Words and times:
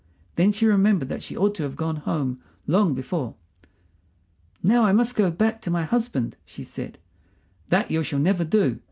Then 0.33 0.51
she 0.51 0.65
remembered 0.65 1.09
that 1.09 1.21
she 1.21 1.37
ought 1.37 1.53
to 1.53 1.61
have 1.61 1.75
gone 1.75 1.97
home 1.97 2.39
long 2.65 2.95
before. 2.95 3.35
"Now 4.63 4.81
I 4.83 4.91
must 4.93 5.13
go 5.13 5.29
back 5.29 5.61
to 5.61 5.69
my 5.69 5.83
husband," 5.83 6.37
she 6.43 6.63
said. 6.63 6.97
"That 7.67 7.91
you 7.91 8.01
shall 8.01 8.17
never 8.17 8.43
do!" 8.43 8.79